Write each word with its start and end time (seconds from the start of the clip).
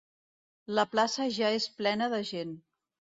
La 0.79 0.85
plaça 0.93 1.27
ja 1.35 1.51
és 1.57 1.67
plena 1.83 2.09
de 2.15 2.23
gent. 2.31 2.55